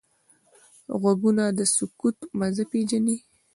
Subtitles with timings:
[1.01, 3.17] غوږونه د سکوت مزه پېژني